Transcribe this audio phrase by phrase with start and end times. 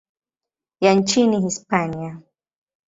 [0.81, 2.19] ya nchini Hispania.